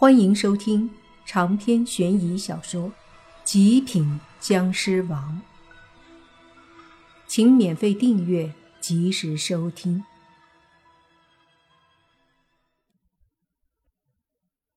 [0.00, 0.88] 欢迎收听
[1.26, 2.88] 长篇悬疑小说
[3.42, 5.42] 《极品僵尸王》，
[7.26, 10.04] 请免费订阅，及时收听。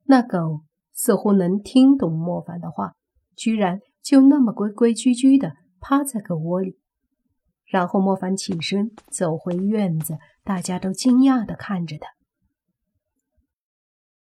[0.05, 2.95] 那狗似乎能听懂莫凡的话，
[3.35, 6.79] 居然就那么规规矩矩的趴在狗窝里。
[7.65, 12.07] 然后莫凡起身走回院子，大家都惊讶的看着他。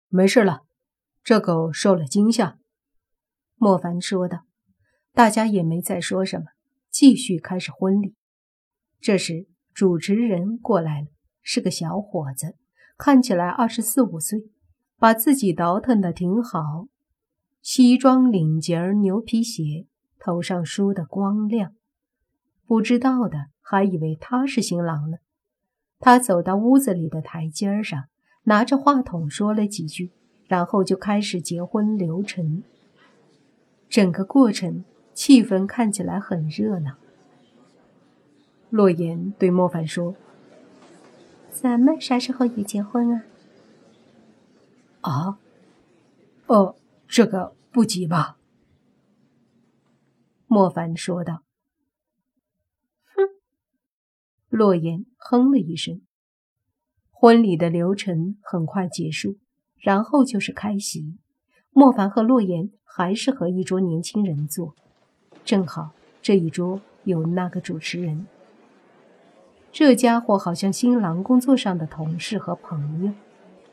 [0.09, 0.63] 没事了。
[1.23, 2.57] 这狗受了惊吓，
[3.55, 4.45] 莫凡说道。
[5.13, 6.45] 大家也没再说什么，
[6.89, 8.15] 继续开始婚礼。
[8.99, 11.07] 这时，主持人过来了，
[11.41, 12.55] 是个小伙子，
[12.97, 14.49] 看起来二十四五岁，
[14.97, 16.87] 把自己倒腾的挺好，
[17.61, 19.85] 西装领结牛皮鞋，
[20.17, 21.75] 头上梳的光亮。
[22.65, 25.17] 不知道的还以为他是新郎呢。
[25.99, 28.05] 他走到屋子里的台阶上，
[28.45, 30.13] 拿着话筒说了几句。
[30.51, 32.61] 然后就开始结婚流程，
[33.87, 36.97] 整个过程气氛看起来很热闹。
[38.69, 40.13] 洛言对莫凡说
[41.49, 43.23] ：“咱们啥时候也结婚啊
[44.99, 45.39] ？”“啊？
[46.47, 46.75] 哦，
[47.07, 48.37] 这个不急吧？”
[50.47, 51.43] 莫凡说道。
[53.15, 53.23] “哼。”
[54.51, 56.01] 洛言哼了一声。
[57.09, 59.37] 婚礼的流程很快结束。
[59.81, 61.17] 然后就是开席，
[61.71, 64.75] 莫凡和洛言还是和一桌年轻人坐，
[65.43, 65.89] 正好
[66.21, 68.27] 这一桌有那个主持人。
[69.71, 73.11] 这家伙好像新郎工作上的同事和朋友，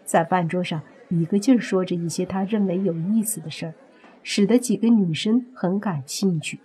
[0.04, 3.74] 在饭桌上一个劲儿说着一些他认为有意思的事儿，
[4.22, 6.60] 使得几个女生很感兴趣。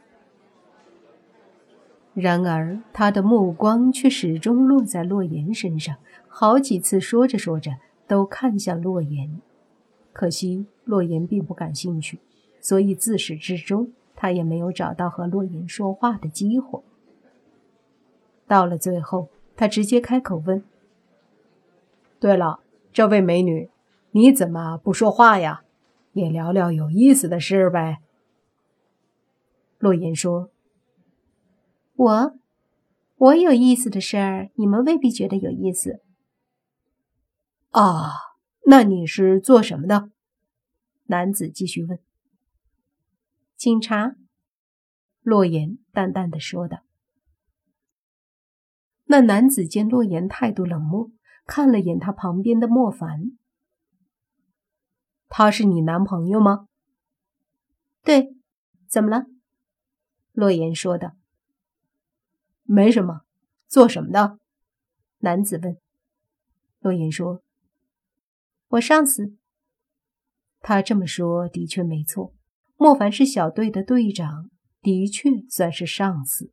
[2.14, 7.72] 然而他的目光却始终落在洛言身上，好几次说着说着。
[8.14, 9.42] 都看向洛言，
[10.12, 12.20] 可惜洛言并不感兴趣，
[12.62, 16.84] 所以自始至终他也没有找到和洛言说话的机会。
[18.46, 20.64] 到了最后，他直接开口问
[22.22, 22.60] ：“对了，
[22.92, 23.72] 这位美女，
[24.12, 25.64] 你怎么不说话呀？
[26.12, 27.98] 也聊聊有意思的事呗。”
[29.80, 30.52] 洛言说
[31.98, 32.34] ：“我，
[33.18, 36.02] 我有意思的事儿，你们未必觉得有意思。”
[37.74, 38.12] 啊，
[38.68, 40.12] 那你是做什么的？
[41.06, 41.98] 男子继续问。
[43.58, 44.16] 警察，
[45.24, 46.84] 洛言淡淡的说道。
[49.06, 51.10] 那男子见洛言态度冷漠，
[51.48, 53.36] 看了眼他旁边的莫凡。
[55.28, 56.68] 他是你男朋友吗？
[58.04, 58.36] 对，
[58.88, 59.26] 怎么了？
[60.32, 61.16] 洛言说道。
[62.66, 63.22] 没什么，
[63.68, 64.38] 做什么的？
[65.18, 65.76] 男子问。
[66.80, 67.42] 洛言说。
[68.74, 69.36] 我上司，
[70.60, 72.34] 他这么说的确没错。
[72.76, 74.50] 莫凡是小队的队长，
[74.82, 76.52] 的确算是上司。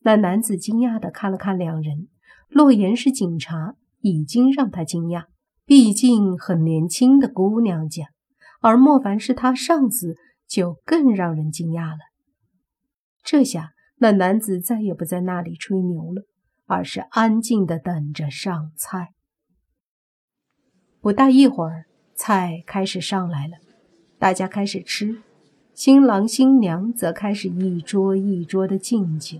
[0.00, 2.06] 那男子惊讶的看了看两人。
[2.48, 5.24] 洛言是警察，已经让他惊讶，
[5.64, 8.04] 毕竟很年轻的姑娘家；
[8.60, 10.14] 而莫凡是他上司，
[10.46, 11.98] 就更让人惊讶了。
[13.24, 16.22] 这下，那男子再也不在那里吹牛了，
[16.66, 19.14] 而是安静的等着上菜。
[21.04, 21.84] 不大一会儿，
[22.14, 23.58] 菜开始上来了，
[24.18, 25.18] 大家开始吃，
[25.74, 29.36] 新郎新娘则开始一桌一桌的敬酒。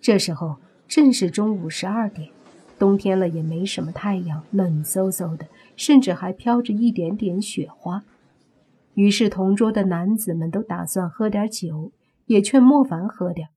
[0.00, 0.56] 这时候
[0.88, 2.30] 正是中午十二点，
[2.78, 5.46] 冬天了也没什么太阳，冷飕飕的，
[5.76, 8.02] 甚至还飘着一点点雪花。
[8.94, 11.92] 于是同桌的男子们都打算喝点酒，
[12.24, 13.50] 也劝莫凡喝点。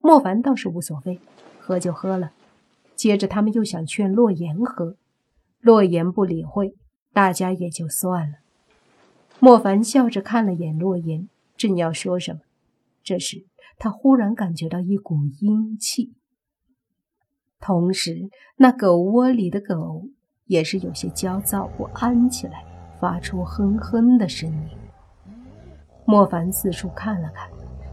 [0.00, 1.18] 莫凡倒是无所谓，
[1.58, 2.32] 喝就喝了。
[2.94, 4.96] 接着他们又想劝洛言喝。
[5.62, 6.74] 洛言不理会，
[7.12, 8.38] 大家也就算了。
[9.38, 12.40] 莫凡笑着看了眼洛言，正要说什么，
[13.04, 13.46] 这时
[13.78, 16.14] 他忽然感觉到一股阴气，
[17.60, 20.08] 同时那狗窝里的狗
[20.46, 22.64] 也是有些焦躁不安起来，
[23.00, 24.68] 发出哼哼的声音。
[26.04, 27.48] 莫凡四处看了看，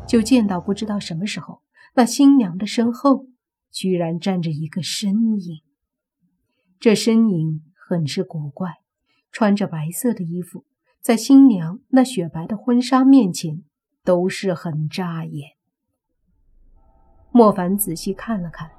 [0.07, 1.61] 就见到不知道什么时候，
[1.94, 3.27] 那新娘的身后
[3.71, 5.61] 居然站着一个身影。
[6.79, 8.75] 这身影很是古怪，
[9.33, 10.63] 穿着白色的衣服，
[11.01, 13.63] 在新娘那雪白的婚纱面前，
[14.05, 15.51] 都是很扎眼。
[17.31, 18.71] 莫凡仔细看了看，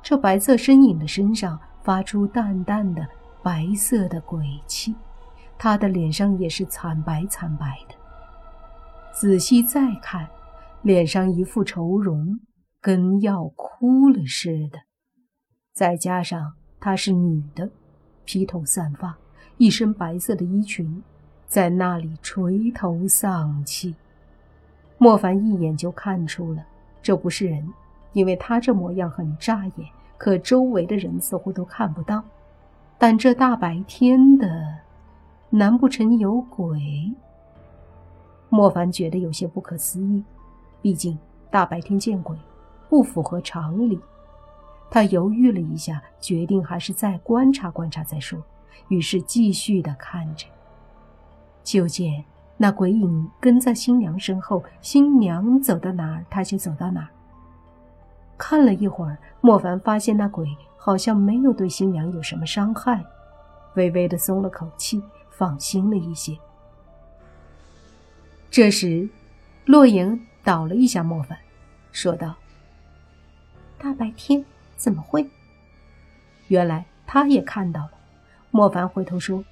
[0.00, 3.04] 这白色身影的身上发出淡淡的
[3.42, 4.94] 白色的鬼气，
[5.58, 7.96] 他的脸上也是惨白惨白的。
[9.12, 10.30] 仔细再看，
[10.82, 12.38] 脸上一副愁容，
[12.80, 14.78] 跟要哭了似的，
[15.72, 16.59] 再加上……
[16.80, 17.68] 她是女的，
[18.24, 19.14] 披头散发，
[19.58, 21.02] 一身白色的衣裙，
[21.46, 23.94] 在那里垂头丧气。
[24.96, 26.64] 莫凡一眼就看出了
[27.02, 27.68] 这不是人，
[28.12, 29.88] 因为他这模样很扎眼，
[30.18, 32.22] 可周围的人似乎都看不到。
[32.98, 34.78] 但这大白天的，
[35.48, 37.12] 难不成有鬼？
[38.48, 40.22] 莫凡觉得有些不可思议，
[40.82, 41.18] 毕竟
[41.50, 42.36] 大白天见鬼，
[42.88, 43.98] 不符合常理。
[44.90, 48.42] 他犹豫了一下，决定还是再观察观察再说，
[48.88, 50.46] 于是继续的看着。
[51.62, 52.24] 就见
[52.56, 57.08] 那鬼影跟在新娘身后，新娘走到哪儿，他就走到哪儿。
[58.36, 60.46] 看了一会儿，莫凡发现那鬼
[60.76, 63.04] 好像没有对新娘有什么伤害，
[63.74, 65.00] 微微的松了口气，
[65.30, 66.36] 放心了一些。
[68.50, 69.08] 这时，
[69.66, 71.38] 洛言倒了一下莫凡，
[71.92, 72.34] 说道
[73.78, 74.44] ：“大白天
[74.80, 75.28] 怎么会？”
[76.48, 77.90] 原来他也看到了。
[78.50, 79.44] 莫凡回头说：“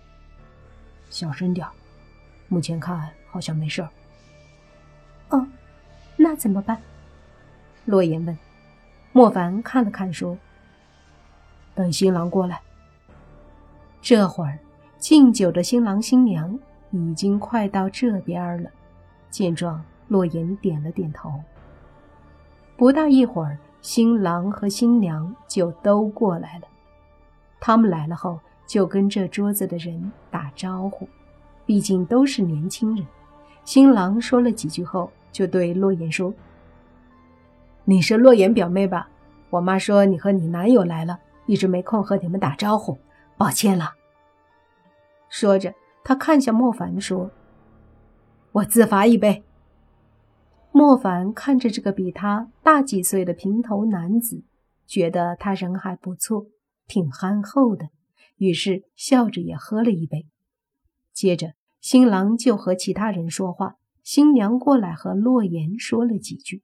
[1.11, 1.67] 小声点。”
[2.49, 3.87] 目前看好像没事。
[5.29, 5.47] 哦，
[6.17, 6.81] 那怎么办？
[7.85, 8.37] 洛言问。
[9.13, 10.39] 莫凡看了看，说
[11.77, 12.61] ：“等新郎过来。”
[14.01, 14.59] 这会儿
[14.99, 16.59] 敬酒的新郎新娘
[16.91, 18.71] 已经快到这边了。
[19.31, 21.45] 见状，洛言点了点头。
[22.77, 26.67] 不大一会儿，新郎和新娘就都过来了。
[27.61, 31.09] 他们来了后，就跟这桌子的人打招呼。
[31.65, 33.07] 毕竟都是年轻人，
[33.65, 36.33] 新郎说了几句后，就对洛言说
[37.85, 39.09] ：“你是洛言表妹吧？
[39.51, 42.97] 我妈说你和你男友来了，一直没空和你们打招呼，
[43.37, 43.95] 抱歉了。”
[45.29, 47.31] 说着，他看向莫凡说
[48.53, 49.45] ：“我自罚一杯。”
[50.73, 54.45] 莫凡看着这个比他大几岁的平头男子，
[54.87, 56.47] 觉得他人还不错，
[56.87, 57.89] 挺憨厚的，
[58.37, 60.27] 于是笑着也喝了一杯。
[61.13, 61.55] 接着。
[61.81, 66.63] 新郎就和其他人说话，新娘过来和洛言说了几句。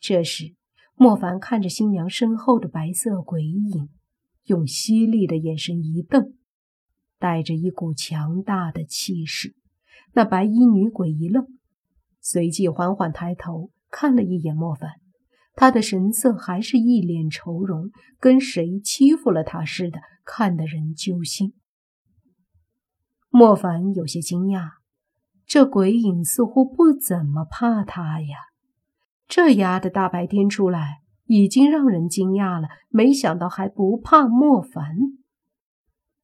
[0.00, 0.54] 这时，
[0.94, 3.90] 莫凡看着新娘身后的白色鬼影，
[4.46, 6.32] 用犀利的眼神一瞪，
[7.18, 9.54] 带着一股强大的气势。
[10.14, 11.46] 那白衣女鬼一愣，
[12.28, 14.90] 随即缓缓抬头看了一眼莫凡，
[15.54, 21.54] 他的神色还是一脸愁容，跟谁欺负了他似的，看得人揪心。
[23.28, 24.70] 莫凡有些惊讶，
[25.46, 28.36] 这鬼影似乎不怎么怕他呀。
[29.28, 34.96] 这丫的大白天出来，已经让人惊讶了，没想到还不怕莫凡。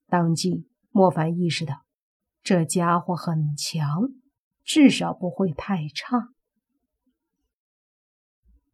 [0.09, 1.85] 当即，莫凡意识到，
[2.43, 4.09] 这家伙很强，
[4.64, 6.29] 至少不会太差。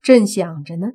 [0.00, 0.88] 正想着呢，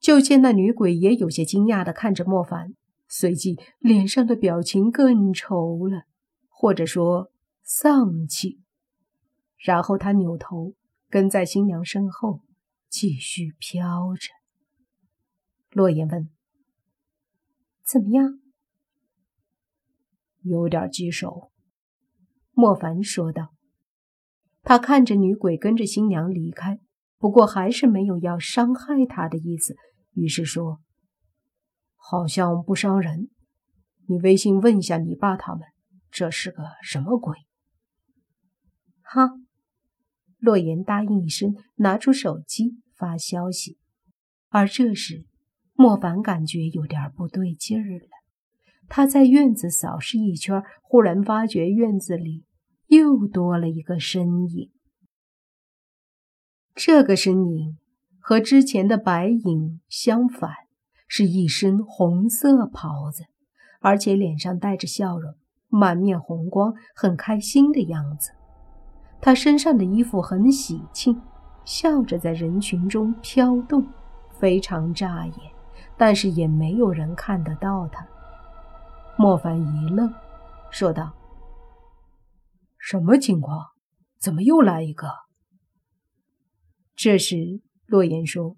[0.00, 2.74] 就见那女鬼也有些惊讶的看着莫凡，
[3.08, 6.04] 随即脸上的表情更愁了。
[6.48, 7.32] 或者说
[7.64, 8.60] 丧气，
[9.56, 10.76] 然后他扭头
[11.08, 12.42] 跟在新娘身后，
[12.88, 14.30] 继续飘着。
[15.70, 16.30] 洛言问
[17.82, 18.38] ：“怎么样？”
[20.42, 21.50] 有点棘手。
[22.52, 23.51] 莫凡说道。
[24.62, 26.78] 他看着女鬼跟着新娘离开，
[27.18, 29.76] 不过还是没有要伤害她的意思，
[30.14, 30.80] 于是说
[31.96, 33.28] ：“好像不伤人。
[34.06, 35.62] 你微信问一下你爸他们。”
[36.10, 37.34] 这是个什么鬼？
[39.00, 39.30] 哈，
[40.38, 43.78] 洛言答应一声，拿出手机发消息。
[44.50, 45.24] 而这时，
[45.72, 48.06] 莫凡感觉有点不对劲儿了。
[48.88, 52.44] 他在院子扫视一圈，忽然发觉院子里
[52.92, 54.70] 又多了一个身影。
[56.74, 57.78] 这个身影
[58.20, 60.50] 和之前的白影相反，
[61.08, 63.24] 是一身红色袍子，
[63.80, 65.34] 而且脸上带着笑容。
[65.68, 68.32] 满面红光，很开心的样子。
[69.22, 71.18] 他身上的衣服很喜庆，
[71.64, 73.86] 笑着在人群中飘动，
[74.38, 75.34] 非常扎眼，
[75.96, 78.06] 但是也没有人看得到他。
[79.16, 80.12] 莫凡一愣，
[80.70, 81.10] 说道
[82.84, 83.68] ：“什么情况？
[84.18, 85.06] 怎么又来一个？”
[86.96, 88.56] 这时，洛言说：“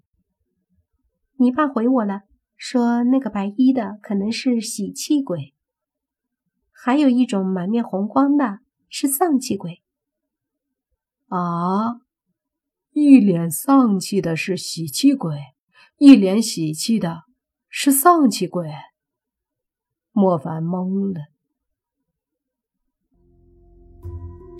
[1.37, 2.21] 你爸回我了，
[2.57, 5.53] 说那个白衣的可能是喜气鬼。”
[6.73, 9.83] 还有一种满面红光的是丧气鬼。
[11.27, 12.01] 啊，
[12.91, 15.37] 一脸丧气的是喜气鬼，
[15.97, 17.25] 一脸喜气的
[17.69, 18.71] 是丧气鬼。
[20.11, 21.34] 莫凡懵了。